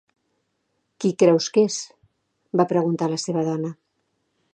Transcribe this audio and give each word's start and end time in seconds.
"Qui 1.03 1.11
creus 1.23 1.49
que 1.57 1.65
és?" 1.69 1.77
va 2.61 2.67
preguntar 2.73 3.11
a 3.11 3.13
la 3.13 3.21
seva 3.25 3.45
dona. 3.51 3.71